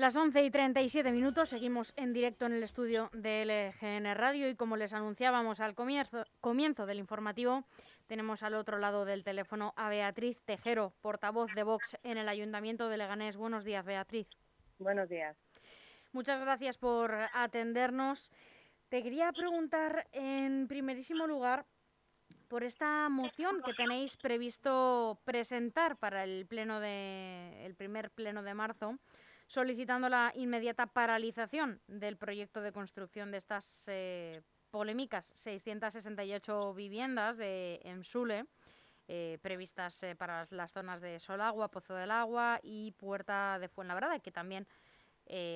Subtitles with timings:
[0.00, 4.54] Las 11 y 37 minutos seguimos en directo en el estudio de LGN Radio y
[4.56, 7.64] como les anunciábamos al comienzo, comienzo del informativo,
[8.06, 12.88] tenemos al otro lado del teléfono a Beatriz Tejero, portavoz de Vox en el Ayuntamiento
[12.88, 13.36] de Leganés.
[13.36, 14.26] Buenos días, Beatriz.
[14.78, 15.36] Buenos días.
[16.12, 18.32] Muchas gracias por atendernos.
[18.88, 21.66] Te quería preguntar en primerísimo lugar
[22.48, 28.54] por esta moción que tenéis previsto presentar para el pleno de el primer pleno de
[28.54, 28.98] marzo
[29.50, 37.80] solicitando la inmediata paralización del proyecto de construcción de estas eh, polémicas 668 viviendas de
[37.82, 38.46] Emsule,
[39.08, 44.20] eh, previstas eh, para las zonas de Solagua, Pozo del Agua y Puerta de Fuenlabrada,
[44.20, 44.66] que también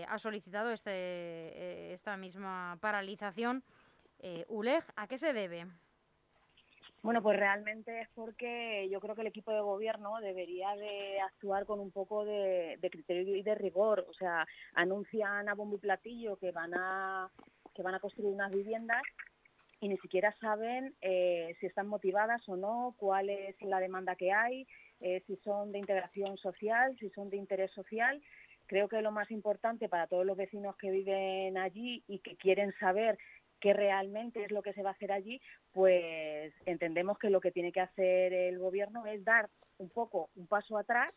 [0.09, 3.65] ha solicitado este, esta misma paralización.
[4.47, 5.67] ULEG, ¿a qué se debe?
[7.05, 11.67] Bueno, pues realmente es porque yo creo que el equipo de gobierno debería de actuar
[11.67, 14.07] con un poco de, criterio y de rigor.
[14.09, 17.31] O sea, anuncian a bombo y platillo que van a,
[17.75, 19.03] que van a construir unas viviendas
[19.81, 24.33] y ni siquiera saben eh, si están motivadas o no, cuál es la demanda que
[24.33, 24.67] hay,
[25.03, 28.23] eh, si son de integración social, si son de interés social.
[28.65, 32.73] Creo que lo más importante para todos los vecinos que viven allí y que quieren
[32.81, 33.19] saber
[33.65, 35.41] qué realmente es lo que se va a hacer allí,
[35.73, 39.49] pues entendemos que lo que tiene que hacer el gobierno es dar
[39.79, 41.15] un poco un paso atrás,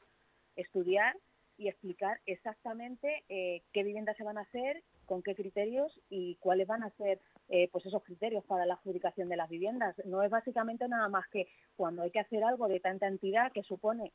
[0.56, 1.14] estudiar
[1.58, 6.68] y explicar exactamente eh, qué viviendas se van a hacer, con qué criterios y cuáles
[6.68, 9.98] van a ser eh, pues esos criterios para la adjudicación de las viviendas.
[10.06, 13.64] No es básicamente nada más que cuando hay que hacer algo de tanta entidad que
[13.64, 14.14] supone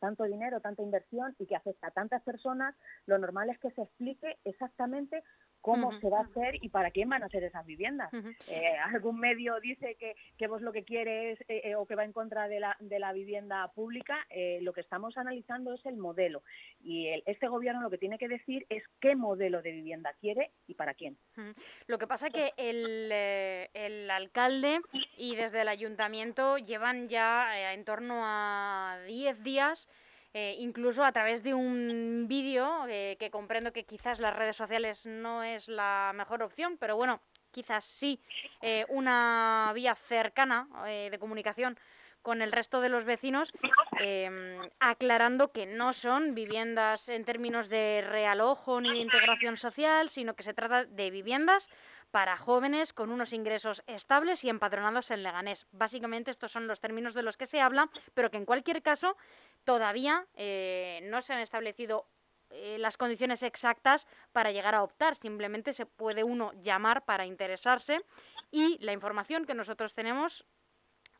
[0.00, 2.74] tanto dinero, tanta inversión y que afecta a tantas personas,
[3.06, 5.22] lo normal es que se explique exactamente
[5.64, 8.10] cómo se va a hacer y para quién van a ser esas viviendas.
[8.48, 12.04] Eh, algún medio dice que, que, vos lo que quieres eh, eh, o que va
[12.04, 14.26] en contra de la, de la vivienda pública,
[14.60, 16.42] lo que estamos analizando es el modelo.
[16.82, 20.74] Y este gobierno lo que tiene que decir es qué modelo de vivienda quiere y
[20.74, 21.16] para quién.
[21.86, 23.10] Lo que pasa es que el,
[23.72, 24.80] el alcalde
[25.16, 29.88] y desde el ayuntamiento llevan ya en torno a 10 días
[30.36, 35.06] eh, incluso a través de un vídeo eh, que comprendo que quizás las redes sociales
[35.06, 37.20] no es la mejor opción, pero bueno,
[37.52, 38.20] quizás sí
[38.60, 41.78] eh, una vía cercana de comunicación
[42.20, 43.52] con el resto de los vecinos,
[44.00, 50.34] em, aclarando que no son viviendas en términos de realojo ni de integración social, sino
[50.34, 51.68] que se trata de viviendas
[52.14, 55.66] para jóvenes con unos ingresos estables y empadronados en Leganés.
[55.72, 59.16] Básicamente estos son los términos de los que se habla, pero que en cualquier caso
[59.64, 62.06] todavía eh, no se han establecido
[62.50, 65.16] eh, las condiciones exactas para llegar a optar.
[65.16, 68.00] Simplemente se puede uno llamar para interesarse
[68.52, 70.46] y la información que nosotros tenemos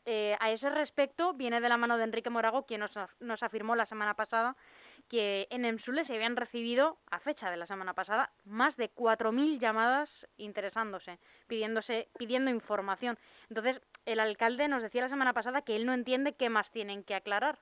[0.05, 3.75] eh, a ese respecto viene de la mano de Enrique Morago, quien nos, nos afirmó
[3.75, 4.55] la semana pasada
[5.07, 9.59] que en Emsule se habían recibido, a fecha de la semana pasada, más de 4.000
[9.59, 13.17] llamadas interesándose, pidiéndose, pidiendo información.
[13.49, 17.03] Entonces, el alcalde nos decía la semana pasada que él no entiende qué más tienen
[17.03, 17.59] que aclarar.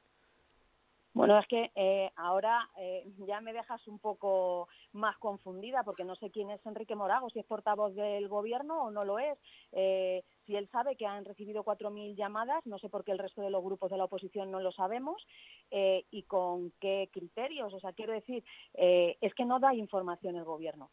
[1.13, 6.15] Bueno, es que eh, ahora eh, ya me dejas un poco más confundida porque no
[6.15, 9.37] sé quién es Enrique Morago, si es portavoz del gobierno o no lo es.
[9.73, 13.43] Eh, si él sabe que han recibido 4.000 llamadas, no sé por qué el resto
[13.43, 15.25] de los grupos de la oposición no lo sabemos
[15.69, 17.73] y con qué criterios.
[17.73, 18.43] O sea, quiero decir,
[18.73, 20.89] es que no da información el gobierno.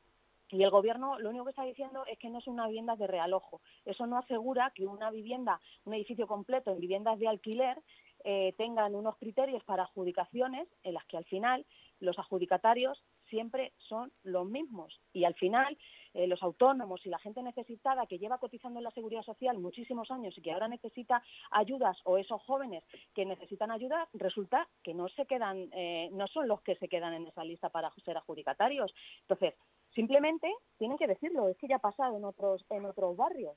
[0.51, 3.07] Y el gobierno lo único que está diciendo es que no es una vivienda de
[3.07, 3.61] realojo.
[3.85, 7.79] Eso no asegura que una vivienda, un edificio completo en viviendas de alquiler,
[8.25, 11.67] eh, tengan unos criterios para adjudicaciones en las que al final
[12.01, 15.01] los adjudicatarios siempre son los mismos.
[15.13, 15.79] Y al final
[16.13, 20.11] eh, los autónomos y la gente necesitada que lleva cotizando en la seguridad social muchísimos
[20.11, 21.23] años y que ahora necesita
[21.53, 22.83] ayudas o esos jóvenes
[23.15, 27.15] que necesitan ayuda resulta que no se quedan eh, no son los que se quedan
[27.15, 28.93] en esa lista para ser adjudicatarios.
[29.23, 29.55] Entonces
[29.95, 33.57] simplemente tienen que decirlo es que ya ha pasado en otros en otros barrios.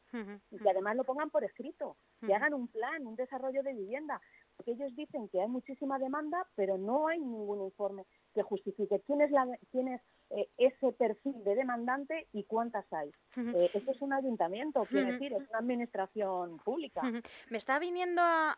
[0.52, 4.22] Y que además lo pongan por escrito que hagan un plan un desarrollo de vivienda
[4.64, 9.22] porque ellos dicen que hay muchísima demanda, pero no hay ningún informe que justifique quién
[9.22, 13.12] es, la, quién es eh, ese perfil de demandante y cuántas hay.
[13.36, 17.02] Eh, esto es un ayuntamiento, quiero decir, es una administración pública.
[17.50, 18.58] Me está viniendo a,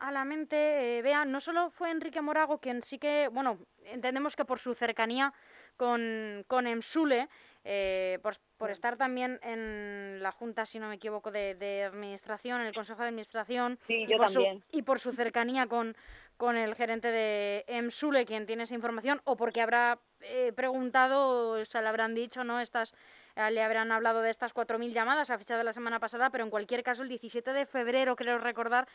[0.00, 4.44] a, la mente, eh, no solo fue Enrique Morago quien sí que, bueno, entendemos que
[4.44, 5.32] por su cercanía
[5.76, 7.28] con, con Emsule,
[7.68, 8.20] eh,
[8.58, 13.02] por, estar también en la Junta, si no me equivoco, de, Administración, en el Consejo
[13.02, 15.96] de Administración, y, por Su, y por su cercanía con,
[16.36, 21.82] con el gerente de EMSULE, quien tiene esa información, o porque habrá eh, preguntado, se
[21.82, 22.60] le habrán dicho, ¿no?
[22.60, 22.94] Estas,
[23.34, 26.44] eh, le habrán hablado de estas 4.000 llamadas a fecha de la semana pasada, pero
[26.44, 28.86] en cualquier caso, el 17 de febrero, creo recordar,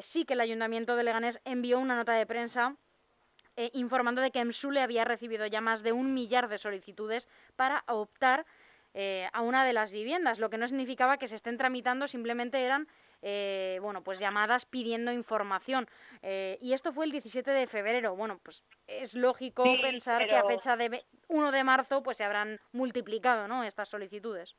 [0.00, 2.76] sí que el Ayuntamiento de Leganés envió una nota de prensa
[3.56, 7.84] eh, informando de que MSULE había recibido ya más de un millar de solicitudes para
[7.88, 8.46] optar
[8.94, 12.62] eh, a una de las viviendas, lo que no significaba que se estén tramitando, simplemente
[12.62, 12.88] eran
[13.22, 15.86] eh, bueno, pues llamadas pidiendo información.
[16.22, 18.16] y esto fue el 17 de febrero.
[18.16, 22.58] Bueno, pues es lógico pensar que a fecha de 1 de marzo pues se habrán
[22.72, 23.62] multiplicado ¿no?
[23.62, 24.56] estas solicitudes.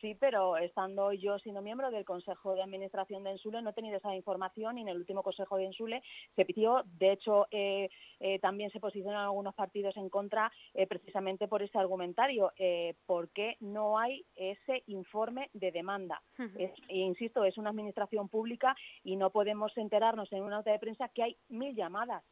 [0.00, 3.98] Sí, pero estando yo siendo miembro del Consejo de Administración de Ensule no he tenido
[3.98, 6.02] esa información y en el último Consejo de Ensule
[6.36, 11.48] se pidió, de hecho eh, eh, también se posicionan algunos partidos en contra eh, precisamente
[11.48, 12.52] por ese argumentario,
[13.06, 16.22] porque no hay ese informe de demanda.
[16.88, 18.74] insisto, es una administración pública
[19.04, 22.24] y no podemos enterarnos en una nota de prensa que hay mil llamadas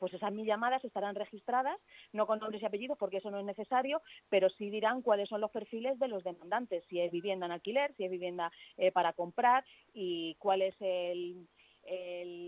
[0.00, 1.78] pues esas mil llamadas estarán registradas,
[2.12, 5.40] no con nombres y apellidos porque eso no es necesario, pero sí dirán cuáles son
[5.40, 9.12] los perfiles de los demandantes, si es vivienda en alquiler, si es vivienda eh, para
[9.12, 11.46] comprar y cuál es el,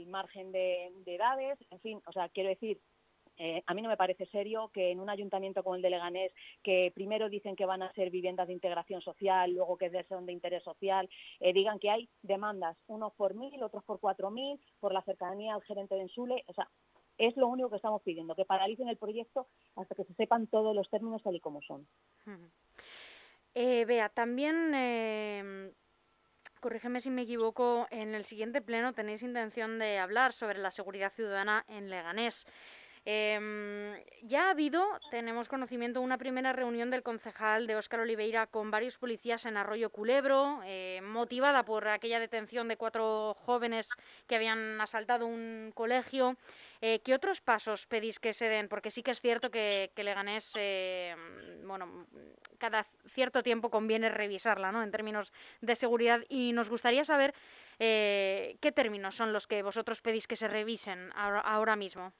[0.08, 2.81] margen de, edades, en fin, o sea, quiero decir,
[3.38, 6.32] eh, a mí no me parece serio que en un ayuntamiento como el de Leganés,
[6.62, 10.32] que primero dicen que van a ser viviendas de integración social, luego que son de
[10.32, 11.08] interés social,
[11.40, 15.55] eh, digan que hay demandas, unos por mil, otros por cuatro mil, por la cercanía
[15.55, 16.44] al gerente de Ensule.
[16.46, 16.69] O sea,
[17.26, 19.46] es lo único que estamos pidiendo, que paralicen el proyecto
[19.76, 21.86] hasta que se sepan todos los términos tal y como son.
[23.54, 25.72] Eh, Vea, también, eh,
[26.60, 31.12] corrígeme si me equivoco, en el siguiente pleno tenéis intención de hablar sobre la seguridad
[31.12, 32.46] ciudadana en Leganés.
[33.04, 38.70] Em, ya ha habido, tenemos conocimiento, una primera reunión del concejal de Óscar Oliveira con
[38.70, 43.88] varios policías en Arroyo Culebro, eh, motivada por aquella detención de cuatro jóvenes
[44.28, 46.37] que habían asaltado un colegio.
[46.81, 48.69] Eh, ¿Qué otros pasos pedís que se den?
[48.69, 51.16] Porque sí que es cierto que, que Leganés, eh,
[51.64, 52.06] bueno,
[52.58, 54.81] cada cierto tiempo conviene revisarla, ¿no?
[54.81, 57.34] En términos de seguridad y nos gustaría saber
[57.78, 62.12] qué términos son los que vosotros pedís que se revisen ahora mismo.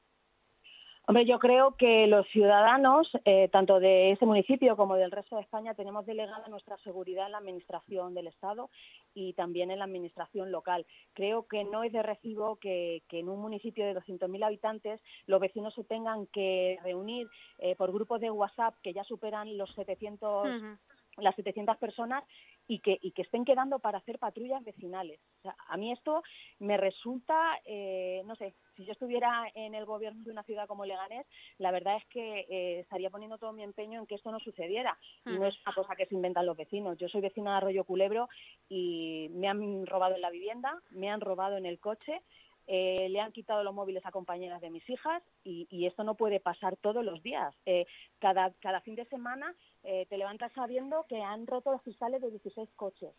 [1.05, 5.43] Hombre, yo creo que los ciudadanos, eh, tanto de ese municipio como del resto de
[5.43, 8.71] España, tenemos delegada nuestra seguridad en la Administración del Estado
[9.13, 10.87] y también en la Administración local.
[11.13, 15.75] Creo que no es de recibo que, en un municipio de 200.000 habitantes los vecinos
[15.75, 17.27] se tengan que reunir
[17.59, 20.79] eh, por grupos de WhatsApp que ya superan los 700
[21.19, 22.25] las 700 personas
[22.67, 25.21] y que, y que estén quedando para hacer patrullas vecinales.
[25.69, 26.23] a mí esto
[26.59, 30.85] me resulta, eh, no sé, si yo estuviera en el gobierno de una ciudad como
[30.85, 31.27] Leganés,
[31.59, 34.99] la verdad es que eh, estaría poniendo todo mi empeño en que esto no sucediera.
[35.27, 36.99] Y no es una cosa que se inventan los vecinos.
[36.99, 38.29] Yo soy vecina de Arroyo Culebro
[38.69, 42.23] y me han robado en la vivienda, me han robado en el coche
[42.69, 46.39] eh, le han quitado los móviles a compañeras de mis hijas y, esto no puede
[46.39, 47.53] pasar todos los días.
[47.67, 47.87] Eh,
[48.21, 49.53] cada, cada fin de semana
[49.83, 53.13] te levantas sabiendo que han roto los cristales de 16 coches.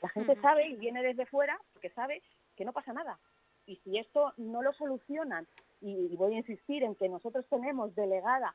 [0.00, 2.22] La gente sabe y viene desde fuera porque sabe
[2.56, 3.18] que no pasa nada.
[3.68, 5.46] Y si esto no lo solucionan,
[5.80, 8.52] y, voy a insistir en que nosotros tenemos delegada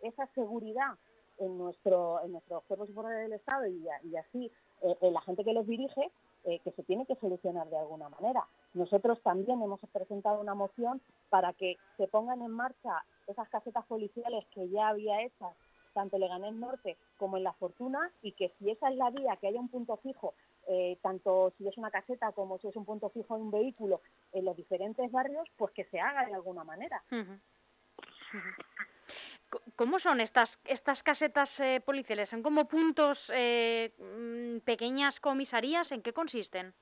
[0.00, 0.96] esa seguridad
[1.38, 4.50] en en nuestros cuerpos y del Estado y, así
[4.80, 6.10] en la gente que los dirige,
[6.44, 8.46] eh, que se tiene que solucionar de alguna manera.
[8.74, 11.00] Nosotros también hemos presentado una moción
[11.30, 15.54] para que se pongan en marcha esas casetas policiales que ya había hechas
[15.94, 19.36] tanto en Leganés Norte como en La Fortuna y que si esa es la vía,
[19.36, 20.34] que haya un punto fijo,
[20.68, 24.00] eh, tanto si es una caseta como si es un punto fijo de un vehículo
[24.32, 27.02] en los diferentes barrios, pues que se haga de alguna manera.
[29.76, 32.28] ¿Cómo son estas, estas casetas eh, policiales?
[32.30, 35.92] ¿Son como puntos, eh, mm, pequeñas comisarías?
[35.92, 36.74] ¿En qué consisten?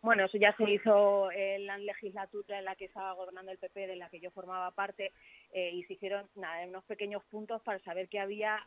[0.00, 3.86] Bueno, eso ya se hizo en la legislatura en la que estaba gobernando el PP,
[3.86, 5.12] de la que yo formaba parte,
[5.52, 8.58] eh, y se hicieron nada, unos pequeños puntos para saber que había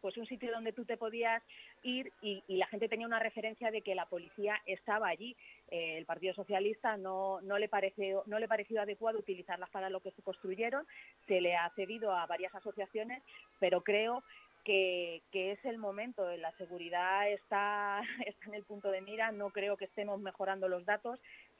[0.00, 1.42] pues un sitio donde tú te podías
[1.82, 5.36] ir y, la gente tenía una referencia de que la policía estaba allí.
[5.70, 10.00] Eh, el Partido Socialista no, no, le pareció, no le pareció adecuado utilizarlas para lo
[10.00, 10.86] que se construyeron,
[11.26, 13.22] se le ha cedido a varias asociaciones,
[13.60, 14.22] pero creo
[14.64, 19.50] que, que, es el momento, la seguridad está, está en el punto de mira, no
[19.50, 21.18] creo que estemos mejorando los datos,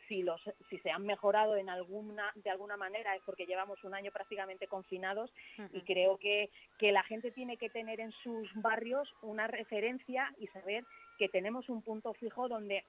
[0.09, 3.95] si, los, si se han mejorado en alguna, de alguna manera es porque llevamos un
[3.95, 5.31] año prácticamente confinados
[5.73, 10.47] y creo que, que la gente tiene que tener en sus barrios una referencia y
[10.49, 10.85] saber
[11.19, 12.85] que tenemos un punto fijo donde,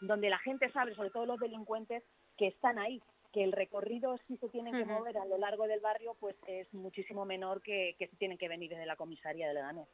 [0.00, 2.02] donde la gente sabe, sobre todo los delincuentes,
[2.36, 3.00] que están ahí,
[3.32, 6.72] que el recorrido si se tienen que mover a lo largo del barrio pues es
[6.72, 9.88] muchísimo menor que, que si tienen que venir desde la comisaría de Leganés.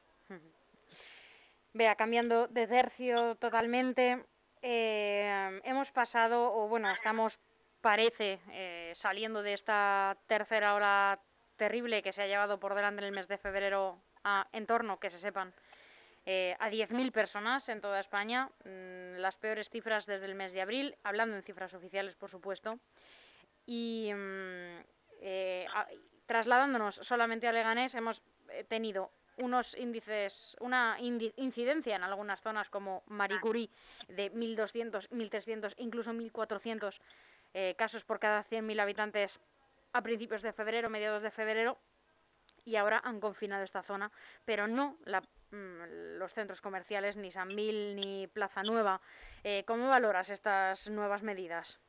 [1.73, 4.25] Vea, cambiando de tercio totalmente,
[4.63, 7.39] eh, hemos pasado, o bueno, estamos,
[7.81, 11.21] parece, eh, saliendo de esta tercera hora
[11.57, 14.99] terrible que se ha llevado por delante en el mes de febrero a, en torno,
[14.99, 15.55] que se sepan,
[16.27, 20.61] eh, a 10.000 personas en toda España, mm, las peores cifras desde el mes de
[20.61, 22.79] abril, hablando en cifras oficiales, por supuesto.
[23.67, 24.81] Y mm,
[25.23, 25.67] eh,
[26.27, 28.23] trasladándonos solamente a Leganés, hemos
[28.69, 29.11] tenido
[29.41, 33.39] unos índices, una incidencia en algunas zonas como Marie
[34.09, 37.01] de 1.200, 1.300, incluso 1.400
[37.55, 39.41] eh, casos por cada 100.000 habitantes
[39.93, 41.79] a principios de febrero, mediados de febrero,
[42.65, 44.13] y ahora han confinado esta zona,
[44.45, 44.99] pero no
[45.51, 49.01] mm, los centros comerciales, ni San Mil, ni Plaza Nueva.
[49.43, 51.81] Eh, ¿Cómo valoras estas nuevas medidas?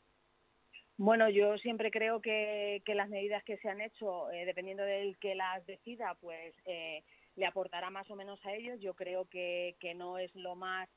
[0.97, 5.33] Bueno, yo siempre creo que, las medidas que se han hecho, eh, dependiendo del que
[5.33, 7.03] las decida, pues eh,
[7.41, 8.79] le aportará más o menos a ellos.
[8.79, 10.87] Yo creo que, no es lo más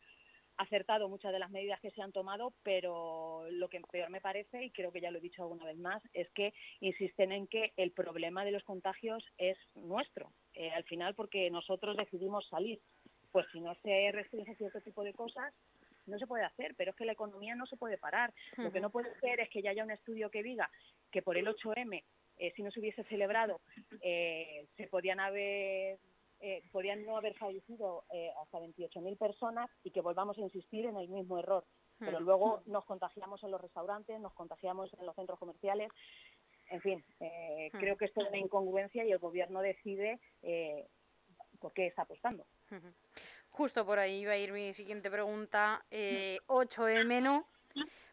[0.59, 4.63] acertado muchas de las medidas que se han tomado, pero lo que peor me parece,
[4.63, 7.73] y creo que ya lo he dicho alguna vez más, es que insisten en que
[7.79, 12.79] el problema de los contagios es nuestro, eh, al final porque nosotros decidimos salir.
[13.33, 15.53] Pues si no se restringe cierto tipo de cosas,
[16.07, 18.35] no se puede hacer, pero es que la economía no se puede parar.
[18.59, 20.71] Lo que no puede ser es que ya haya un estudio que diga
[21.11, 22.05] que por el 8M,
[22.37, 23.61] eh, si no se hubiese celebrado,
[24.03, 25.99] eh, se podían haber
[26.47, 28.05] eh, podían no haber fallecido
[28.43, 31.65] hasta 28.000 personas y que volvamos a insistir en el mismo error.
[31.99, 35.91] Pero luego nos contagiamos en los restaurantes, nos contagiamos en los centros comerciales.
[36.71, 37.05] En fin,
[37.73, 40.21] creo que esto es una incongruencia y el gobierno decide
[41.61, 42.45] por qué está apostando.
[43.55, 45.85] Justo por ahí iba a ir mi siguiente pregunta.
[45.89, 47.47] Eh, 8M no,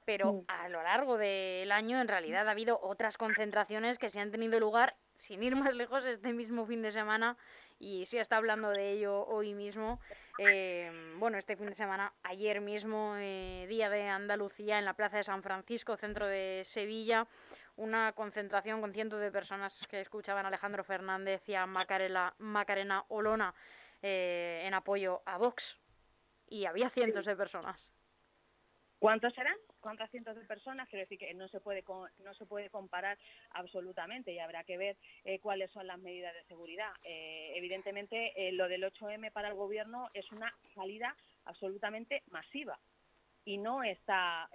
[0.06, 4.30] pero a lo largo del año en realidad ha habido otras concentraciones que se han
[4.30, 7.38] tenido lugar, sin ir más lejos, este mismo fin de semana
[7.82, 10.00] y se está hablando de ello hoy mismo.
[10.38, 15.18] Eh, bueno, este fin de semana, ayer mismo, eh, Día de Andalucía, en la Plaza
[15.18, 17.28] de San Francisco, centro de Sevilla,
[17.76, 23.54] una concentración con cientos de personas que escuchaban a Alejandro Fernández y a Macarena Olona
[24.02, 25.78] eh, en apoyo a Vox
[26.48, 27.88] y había cientos de personas.
[29.02, 29.56] ¿Cuántos eran?
[29.80, 30.88] ¿Cuántas cientos de personas?
[30.88, 31.84] Quiero decir que no se puede
[32.20, 33.18] no se puede comparar
[33.50, 36.92] absolutamente y habrá que ver eh, cuáles son las medidas de seguridad.
[37.04, 42.78] Eh, evidentemente, lo del 8M para el gobierno es una salida absolutamente masiva
[43.44, 44.48] y no está,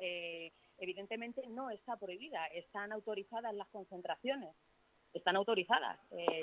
[0.79, 2.47] evidentemente, no está prohibida.
[2.47, 4.55] Están autorizadas las concentraciones,
[5.13, 5.99] están autorizadas.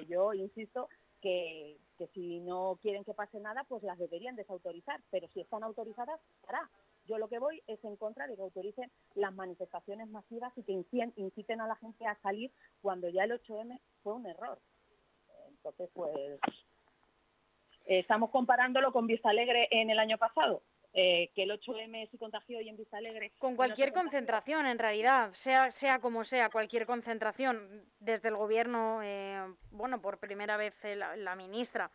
[0.09, 0.89] yo insisto
[1.21, 1.77] que,
[2.13, 6.19] si no quieren que pase nada, pues las deberían desautorizar, pero si están autorizadas,
[6.49, 6.69] hará.
[7.07, 10.71] Yo lo que voy es en contra de que autoricen las manifestaciones masivas y que
[11.15, 14.59] inciten a la gente a salir cuando ya el 8M fue un error.
[15.49, 16.39] Entonces, pues,
[17.85, 20.61] estamos comparándolo con Vista Alegre en el año pasado.
[20.95, 23.31] Eh, que el 8M se contagió y en Vista Alegre...
[23.39, 29.41] Con cualquier concentración, en realidad, sea, sea como sea, cualquier concentración, desde el gobierno, eh,
[29.71, 31.89] bueno, por primera vez la, ministra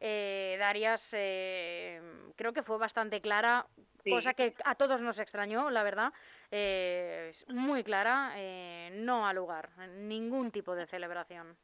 [0.00, 3.66] eh, Darias creo que fue bastante clara,
[4.10, 6.12] cosa que a todos nos extrañó, la verdad,
[7.48, 8.34] muy clara,
[8.92, 11.56] no al lugar, ningún tipo de celebración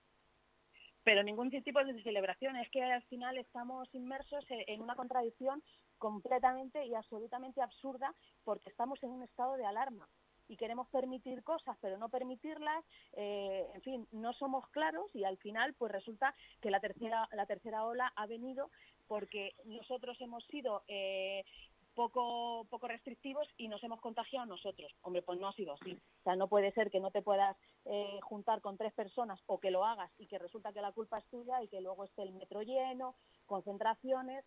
[1.04, 2.56] pero ningún tipo de celebración.
[2.56, 5.62] Es que al final estamos inmersos en una contradicción
[5.98, 10.08] completamente y absolutamente absurda porque estamos en un estado de alarma
[10.48, 12.84] y queremos permitir cosas pero no permitirlas,
[13.14, 17.46] eh, en fin, no somos claros y al final pues resulta que la tercera, la
[17.46, 18.70] tercera ola ha venido
[19.06, 21.44] porque nosotros hemos sido eh,
[21.94, 24.92] poco, poco restrictivos y nos hemos contagiado nosotros.
[25.02, 25.92] Hombre, pues no ha sido así.
[25.92, 29.58] O sea, no puede ser que no te puedas eh, juntar con tres personas o
[29.58, 32.22] que lo hagas y que resulta que la culpa es tuya y que luego esté
[32.22, 33.14] el metro lleno,
[33.46, 34.44] concentraciones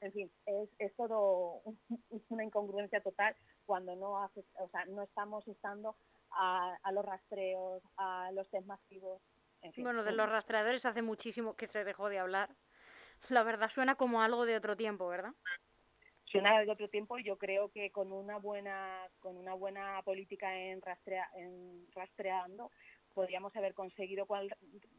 [0.00, 1.62] en fin, es, es todo
[2.28, 3.34] una incongruencia total
[3.66, 5.96] cuando no, hace, o sea, no estamos estando
[6.30, 9.20] a, a, los rastreos, a los test masivos.
[9.76, 12.50] Bueno, de los rastreadores hace muchísimo que se dejó de hablar.
[13.28, 15.34] La verdad suena como algo de otro tiempo, ¿verdad?
[16.30, 20.82] Suena de otro tiempo yo creo que con una buena con una buena política en,
[20.82, 22.70] rastrea, en rastreando
[23.18, 24.28] podríamos haber conseguido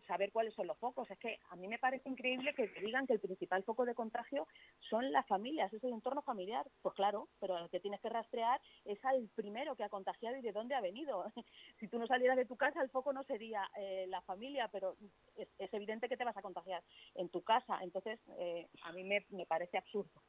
[0.05, 1.09] saber cuáles son los focos.
[1.09, 4.45] Es que a mí me parece increíble que digan que el principal foco de contagio
[4.89, 6.65] son las familias, es el entorno familiar.
[6.81, 10.41] Pues claro, pero lo que tienes que rastrear es al primero que ha contagiado y
[10.41, 11.23] de dónde ha venido.
[11.79, 14.97] si tú no salieras de tu casa, el foco no sería eh, la familia, pero
[15.37, 16.83] es, evidente que te vas a contagiar
[17.15, 17.79] en tu casa.
[17.81, 20.21] Entonces, eh, a mí me, parece absurdo.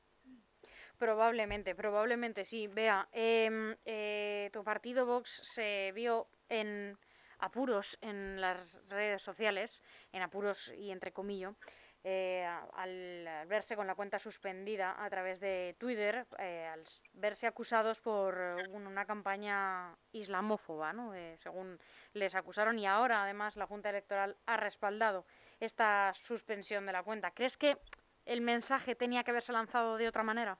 [1.00, 2.66] Probablemente, probablemente sí.
[2.66, 6.98] Vea, em, eh, tu partido Vox se vio en
[7.38, 8.58] apuros en las
[8.90, 11.54] redes sociales, en apuros y entre comillas,
[12.04, 17.98] eh, al verse con la cuenta suspendida a través de Twitter, eh, al verse acusados
[18.02, 18.36] por
[18.68, 21.14] una campaña islamófoba, ¿no?
[21.14, 21.78] Eh, según
[22.12, 25.24] les acusaron, y ahora además la Junta Electoral ha respaldado
[25.60, 27.30] esta suspensión de la cuenta.
[27.30, 27.78] ¿Crees que
[28.26, 30.58] el mensaje tenía que haberse lanzado de otra manera?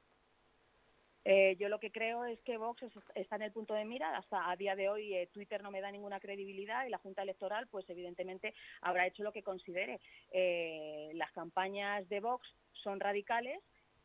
[1.25, 2.83] Eh, yo lo que creo es que Vox
[3.15, 4.17] está en el punto de mira.
[4.17, 7.23] Hasta a día de hoy eh, Twitter no me da ninguna credibilidad y la Junta
[7.23, 10.01] Electoral, pues evidentemente habrá hecho lo que considere.
[10.31, 12.49] Eh, las campañas de Vox
[12.83, 13.61] son radicales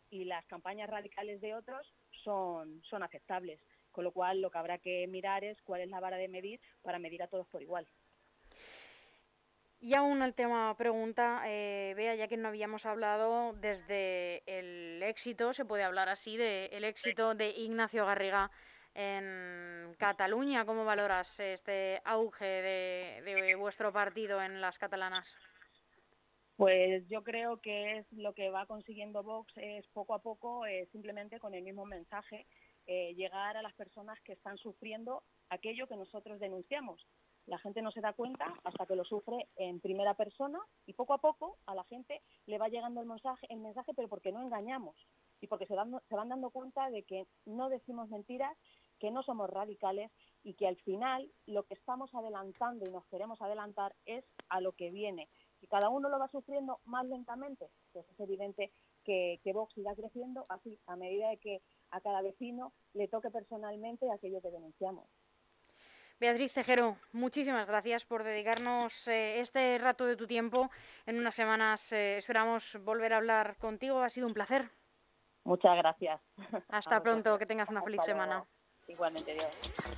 [0.09, 1.87] y las campañas radicales de otros
[2.23, 3.59] son, son aceptables.
[3.91, 6.59] Con lo cual, lo que habrá que mirar es cuál es la vara de medir
[6.81, 7.87] para medir a todos por igual.
[9.85, 15.53] Y aún el tema pregunta, eh, vea, ya que no habíamos hablado desde el éxito,
[15.53, 18.49] se puede hablar así, del el éxito de Ignacio Garriga
[18.95, 20.65] en Cataluña.
[20.65, 25.37] ¿Cómo valoras este auge de, vuestro partido en las catalanas?
[26.55, 30.89] Pues yo creo que es lo que va consiguiendo Vox es poco a poco, eh,
[30.91, 32.47] simplemente con el mismo mensaje,
[32.87, 37.05] eh, llegar a las personas que están sufriendo aquello que nosotros denunciamos.
[37.47, 41.13] La gente no se da cuenta hasta que lo sufre en primera persona y poco
[41.13, 44.41] a poco a la gente le va llegando el mensaje, el mensaje pero porque no
[44.41, 44.95] engañamos
[45.41, 48.57] y porque se, se van dando cuenta de que no decimos mentiras,
[48.99, 50.11] que no somos radicales
[50.43, 54.71] y que al final lo que estamos adelantando y nos queremos adelantar es a lo
[54.71, 55.29] que viene.
[55.61, 58.71] Y cada uno lo va sufriendo más lentamente, pues es evidente
[59.03, 61.61] que, que Vox irá creciendo así, a medida de que
[61.91, 65.07] a cada vecino le toque personalmente aquello que denunciamos.
[66.17, 70.71] Beatriz Cejero, muchísimas gracias por dedicarnos eh, este rato de tu tiempo.
[71.05, 74.01] En unas semanas eh, esperamos volver a hablar contigo.
[74.01, 74.69] Ha sido un placer.
[75.43, 76.21] Muchas gracias.
[76.69, 78.45] Hasta pronto, que tengas una feliz semana.
[78.87, 79.94] Igualmente, Dios.